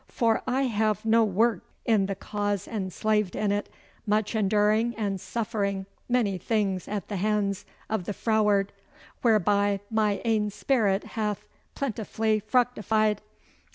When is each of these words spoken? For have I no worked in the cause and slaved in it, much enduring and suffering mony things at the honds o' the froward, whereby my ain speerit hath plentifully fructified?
For 0.07 0.41
have 0.47 0.95
I 0.97 1.01
no 1.03 1.23
worked 1.23 1.67
in 1.85 2.07
the 2.07 2.15
cause 2.15 2.67
and 2.67 2.91
slaved 2.91 3.35
in 3.35 3.51
it, 3.51 3.69
much 4.07 4.33
enduring 4.35 4.95
and 4.95 5.21
suffering 5.21 5.85
mony 6.09 6.39
things 6.39 6.87
at 6.87 7.07
the 7.07 7.17
honds 7.17 7.65
o' 7.87 7.97
the 7.97 8.11
froward, 8.11 8.73
whereby 9.21 9.79
my 9.91 10.19
ain 10.25 10.49
speerit 10.49 11.03
hath 11.03 11.47
plentifully 11.75 12.39
fructified? 12.39 13.21